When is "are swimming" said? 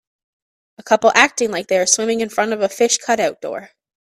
1.77-2.21